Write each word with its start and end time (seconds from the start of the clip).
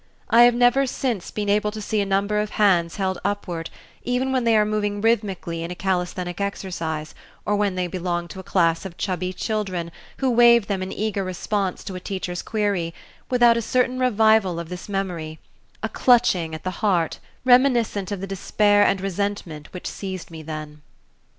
I 0.31 0.45
have 0.45 0.55
never 0.55 0.87
since 0.87 1.29
been 1.29 1.47
able 1.47 1.69
to 1.69 1.79
see 1.79 2.01
a 2.01 2.07
number 2.07 2.39
of 2.39 2.49
hands 2.57 2.95
held 2.95 3.19
upward, 3.23 3.69
even 4.01 4.31
when 4.31 4.45
they 4.45 4.57
are 4.57 4.65
moving 4.65 4.99
rhythmically 4.99 5.61
in 5.61 5.69
a 5.69 5.75
calisthenic 5.75 6.41
exercise, 6.41 7.13
or 7.45 7.55
when 7.55 7.75
they 7.75 7.85
belong 7.85 8.27
to 8.29 8.39
a 8.39 8.43
class 8.43 8.83
of 8.83 8.97
chubby 8.97 9.31
children 9.31 9.91
who 10.17 10.31
wave 10.31 10.65
them 10.65 10.81
in 10.81 10.91
eager 10.91 11.23
response 11.23 11.83
to 11.83 11.93
a 11.93 11.99
teacher's 11.99 12.41
query, 12.41 12.95
without 13.29 13.57
a 13.57 13.61
certain 13.61 13.99
revival 13.99 14.59
of 14.59 14.69
this 14.69 14.89
memory, 14.89 15.37
a 15.83 15.87
clutching 15.89 16.55
at 16.55 16.63
the 16.63 16.71
heart 16.81 17.19
reminiscent 17.45 18.11
of 18.11 18.21
the 18.21 18.25
despair 18.25 18.83
and 18.83 19.01
resentment 19.01 19.71
which 19.71 19.85
seized 19.85 20.31
me 20.31 20.41
then. 20.41 20.81